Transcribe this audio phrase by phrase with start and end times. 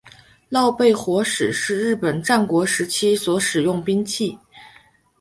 [0.49, 4.35] 焙烙火矢是日本战国时代所使用兵器。